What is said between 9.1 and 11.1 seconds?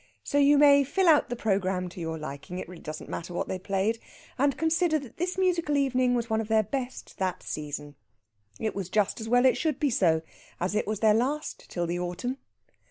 as well it should be so, as it was